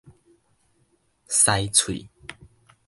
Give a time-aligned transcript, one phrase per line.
[1.27, 2.09] 饞喙